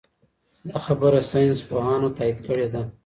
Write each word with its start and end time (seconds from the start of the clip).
دا 0.67 0.77
خبره 0.85 1.19
ساینس 1.29 1.59
پوهانو 1.67 2.09
تایید 2.17 2.39
کړې 2.47 2.67
ده. 2.73 2.81